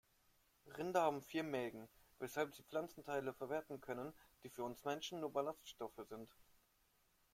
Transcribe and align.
Rinder 0.79 1.03
haben 1.03 1.21
vier 1.21 1.43
Mägen, 1.43 1.87
weshalb 2.17 2.55
sie 2.55 2.63
Pflanzenteile 2.63 3.35
verwerten 3.35 3.81
können, 3.81 4.13
die 4.41 4.49
für 4.49 4.63
uns 4.63 4.83
Menschen 4.83 5.19
nur 5.19 5.31
Ballaststoffe 5.31 5.99
sind. 6.09 6.27